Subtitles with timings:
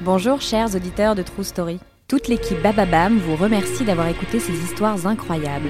[0.00, 1.78] Bonjour chers auditeurs de True Story.
[2.08, 5.68] Toute l'équipe Bababam vous remercie d'avoir écouté ces histoires incroyables.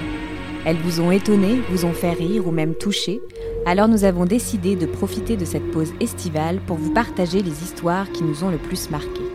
[0.65, 3.21] Elles vous ont étonné, vous ont fait rire ou même touché,
[3.67, 8.11] alors nous avons décidé de profiter de cette pause estivale pour vous partager les histoires
[8.13, 9.34] qui nous ont le plus marqués.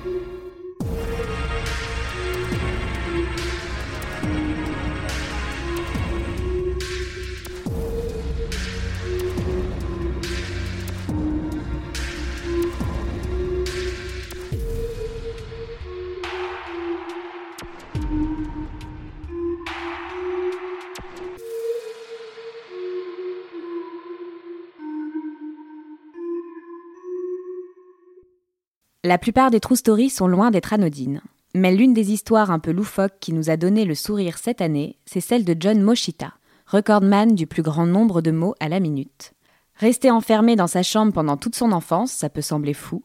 [29.06, 31.22] La plupart des true stories sont loin d'être anodines.
[31.56, 34.98] Mais l'une des histoires un peu loufoques qui nous a donné le sourire cette année,
[35.06, 36.34] c'est celle de John Moshita,
[36.68, 39.32] recordman du plus grand nombre de mots à la minute.
[39.78, 43.02] Resté enfermé dans sa chambre pendant toute son enfance, ça peut sembler fou,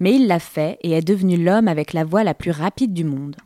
[0.00, 3.04] mais il l'a fait et est devenu l'homme avec la voix la plus rapide du
[3.04, 3.36] monde.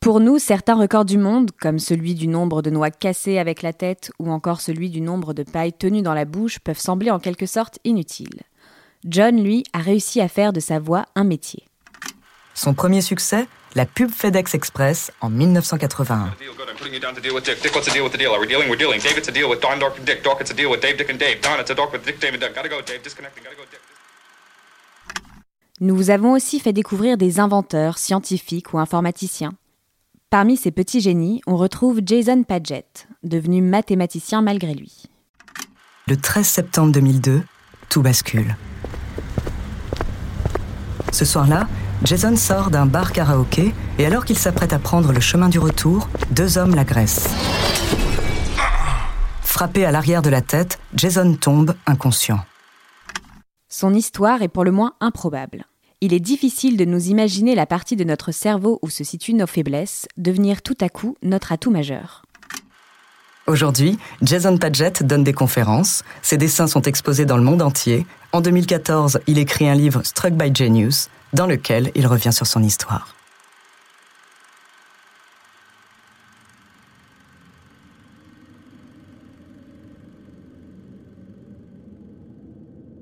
[0.00, 3.74] Pour nous, certains records du monde, comme celui du nombre de noix cassées avec la
[3.74, 7.18] tête ou encore celui du nombre de pailles tenues dans la bouche, peuvent sembler en
[7.18, 8.40] quelque sorte inutiles.
[9.04, 11.64] John, lui, a réussi à faire de sa voix un métier.
[12.54, 16.30] Son premier succès, la pub FedEx Express en 1981.
[25.82, 29.52] Nous vous avons aussi fait découvrir des inventeurs, scientifiques ou informaticiens.
[30.30, 35.06] Parmi ces petits génies, on retrouve Jason Padgett, devenu mathématicien malgré lui.
[36.06, 37.42] Le 13 septembre 2002,
[37.88, 38.54] tout bascule.
[41.12, 41.66] Ce soir-là,
[42.04, 46.08] Jason sort d'un bar karaoké et alors qu'il s'apprête à prendre le chemin du retour,
[46.30, 47.28] deux hommes l'agressent.
[49.42, 52.38] Frappé à l'arrière de la tête, Jason tombe inconscient.
[53.68, 55.64] Son histoire est pour le moins improbable
[56.00, 59.46] il est difficile de nous imaginer la partie de notre cerveau où se situent nos
[59.46, 62.22] faiblesses devenir tout à coup notre atout majeur.
[63.46, 68.06] Aujourd'hui, Jason Padgett donne des conférences, ses dessins sont exposés dans le monde entier.
[68.32, 72.62] En 2014, il écrit un livre Struck by Genius, dans lequel il revient sur son
[72.62, 73.14] histoire.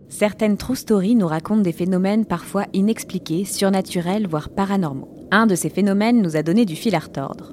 [0.08, 5.08] Certaines true stories nous racontent des phénomènes parfois inexpliqués, surnaturels, voire paranormaux.
[5.30, 7.52] Un de ces phénomènes nous a donné du fil à retordre.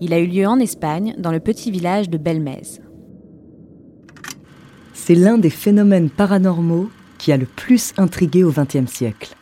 [0.00, 2.80] Il a eu lieu en Espagne, dans le petit village de Belmez.
[4.94, 9.34] C'est l'un des phénomènes paranormaux qui a le plus intrigué au XXe siècle.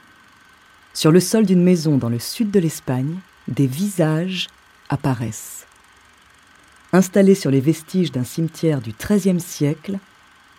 [0.94, 4.48] Sur le sol d'une maison dans le sud de l'Espagne, des visages
[4.88, 5.66] apparaissent.
[6.92, 9.98] Installés sur les vestiges d'un cimetière du XIIIe siècle,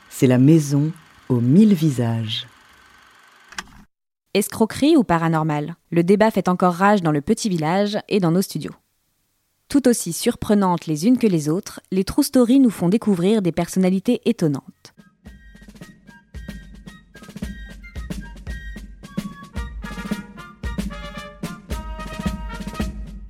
[0.09, 0.91] c'est la maison
[1.29, 2.47] aux mille visages.
[4.33, 5.75] Escroquerie ou paranormal?
[5.91, 8.73] Le débat fait encore rage dans le petit village et dans nos studios.
[9.67, 13.51] Tout aussi surprenantes les unes que les autres, les True Stories nous font découvrir des
[13.51, 14.95] personnalités étonnantes.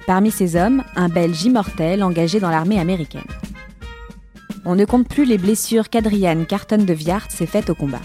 [0.08, 3.39] Parmi ces hommes, un Belge immortel engagé dans l'armée américaine.
[4.66, 8.02] On ne compte plus les blessures qu'Adriane Carton de Viart s'est faites au combat.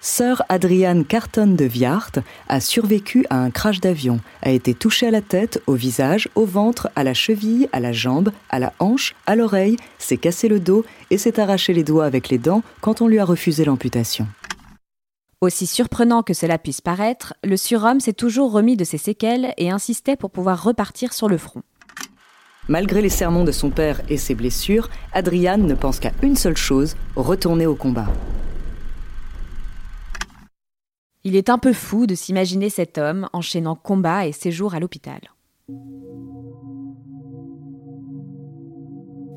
[0.00, 2.12] Sœur Adriane Carton de Viart
[2.48, 6.44] a survécu à un crash d'avion, a été touchée à la tête, au visage, au
[6.44, 10.60] ventre, à la cheville, à la jambe, à la hanche, à l'oreille, s'est cassé le
[10.60, 14.26] dos et s'est arraché les doigts avec les dents quand on lui a refusé l'amputation.
[15.40, 19.70] Aussi surprenant que cela puisse paraître, le surhomme s'est toujours remis de ses séquelles et
[19.70, 21.62] insistait pour pouvoir repartir sur le front.
[22.68, 26.56] Malgré les sermons de son père et ses blessures, Adriane ne pense qu'à une seule
[26.56, 28.08] chose, retourner au combat.
[31.24, 35.20] Il est un peu fou de s'imaginer cet homme enchaînant combat et séjour à l'hôpital.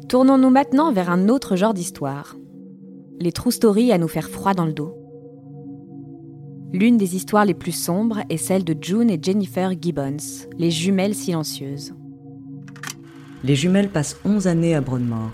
[0.10, 2.36] Tournons-nous maintenant vers un autre genre d'histoire.
[3.22, 4.94] Les true stories à nous faire froid dans le dos.
[6.74, 11.16] L'une des histoires les plus sombres est celle de June et Jennifer Gibbons, les jumelles
[11.16, 11.94] silencieuses
[13.44, 15.32] les jumelles passent 11 années à Broadmoor.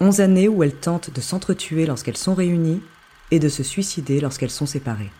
[0.00, 2.80] 11 années où elles tentent de s'entretuer lorsqu'elles sont réunies
[3.30, 5.10] et de se suicider lorsqu'elles sont séparées.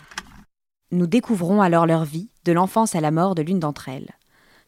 [0.90, 4.10] Nous découvrons alors leur vie, de l'enfance à la mort de l'une d'entre elles.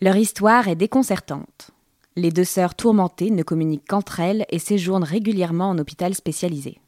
[0.00, 1.70] Leur histoire est déconcertante.
[2.14, 6.78] Les deux sœurs tourmentées ne communiquent qu'entre elles et séjournent régulièrement en hôpital spécialisé.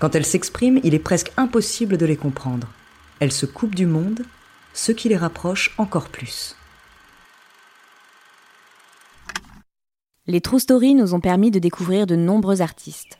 [0.00, 2.66] Quand elles s'expriment, il est presque impossible de les comprendre.
[3.20, 4.22] Elles se coupent du monde,
[4.74, 6.56] ce qui les rapproche encore plus.
[10.28, 13.18] Les True Stories nous ont permis de découvrir de nombreux artistes.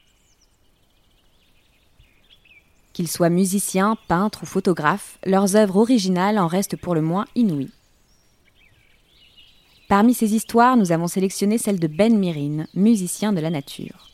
[2.92, 7.72] Qu'ils soient musiciens, peintres ou photographes, leurs œuvres originales en restent pour le moins inouïes.
[9.88, 14.08] Parmi ces histoires, nous avons sélectionné celle de Ben Mirin, musicien de la nature.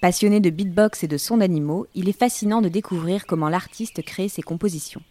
[0.00, 4.28] Passionné de beatbox et de sons d'animaux, il est fascinant de découvrir comment l'artiste crée
[4.28, 5.02] ses compositions.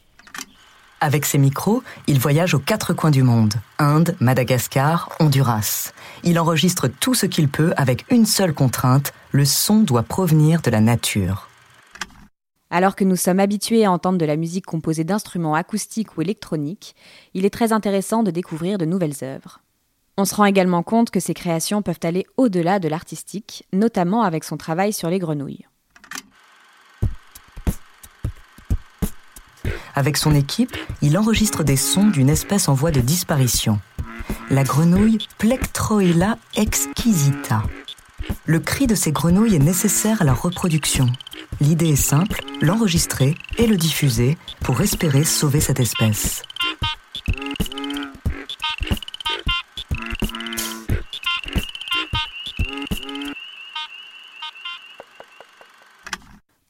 [1.02, 5.94] Avec ses micros, il voyage aux quatre coins du monde Inde, Madagascar, Honduras.
[6.24, 10.70] Il enregistre tout ce qu'il peut avec une seule contrainte le son doit provenir de
[10.70, 11.48] la nature.
[12.70, 16.96] Alors que nous sommes habitués à entendre de la musique composée d'instruments acoustiques ou électroniques,
[17.34, 19.62] il est très intéressant de découvrir de nouvelles œuvres.
[20.18, 24.44] On se rend également compte que ses créations peuvent aller au-delà de l'artistique, notamment avec
[24.44, 25.69] son travail sur les grenouilles.
[30.00, 33.82] Avec son équipe, il enregistre des sons d'une espèce en voie de disparition,
[34.50, 37.64] la grenouille Plectroella exquisita.
[38.46, 41.08] Le cri de ces grenouilles est nécessaire à leur reproduction.
[41.60, 46.44] L'idée est simple, l'enregistrer et le diffuser pour espérer sauver cette espèce.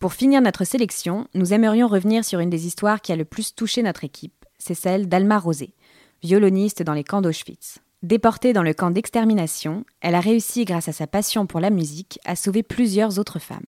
[0.10, 3.54] Pour finir notre sélection, nous aimerions revenir sur une des histoires qui a le plus
[3.54, 5.76] touché notre équipe, c'est celle d'Alma Rosé,
[6.24, 7.78] violoniste dans les camps d'Auschwitz.
[8.02, 12.18] Déportée dans le camp d'extermination, elle a réussi, grâce à sa passion pour la musique,
[12.26, 13.68] à sauver plusieurs autres femmes.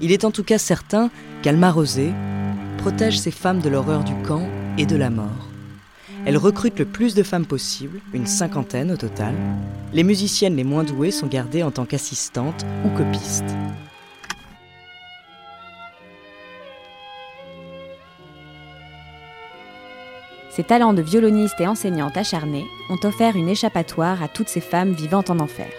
[0.00, 1.10] Il est en tout cas certain
[1.42, 2.12] qu'Alma Rosé
[2.78, 4.48] protège ces femmes de l'horreur du camp
[4.78, 5.51] et de la mort.
[6.24, 9.34] Elle recrute le plus de femmes possible, une cinquantaine au total.
[9.92, 13.42] Les musiciennes les moins douées sont gardées en tant qu'assistantes ou copistes.
[20.50, 24.92] Ses talents de violoniste et enseignante acharnée ont offert une échappatoire à toutes ces femmes
[24.92, 25.70] vivant en enfer.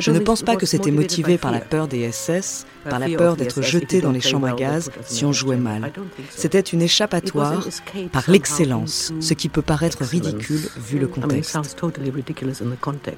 [0.00, 3.36] Je ne pense pas que c'était motivé par la peur des SS, par la peur
[3.36, 5.92] d'être jeté dans les chambres à gaz si on jouait mal.
[6.30, 7.66] C'était une échappatoire
[8.12, 11.58] par l'excellence, ce qui peut paraître ridicule vu le contexte.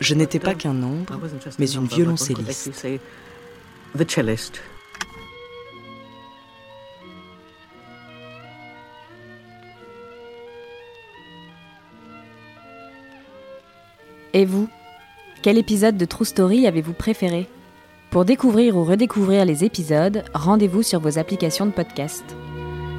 [0.00, 1.18] Je n'étais pas qu'un nombre,
[1.58, 2.86] mais une violoncelliste.
[14.32, 14.68] Et vous?
[15.44, 17.46] Quel épisode de True Story avez-vous préféré
[18.08, 22.24] Pour découvrir ou redécouvrir les épisodes, rendez-vous sur vos applications de podcast.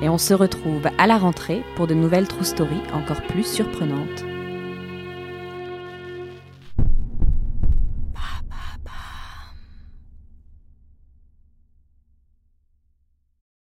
[0.03, 4.34] Et on se retrouve à la rentrée pour de nouvelles True Story encore plus surprenantes.